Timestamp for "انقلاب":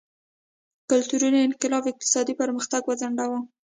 1.47-1.83